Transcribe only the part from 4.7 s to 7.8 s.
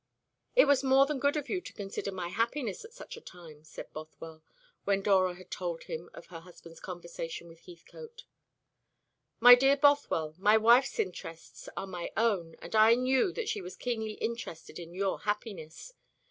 when Dora had told him of her husband's conversation with